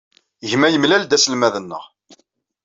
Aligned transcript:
Gma 0.51 0.67
yemlal-d 0.69 1.13
aselmad-nneɣ. 1.15 1.83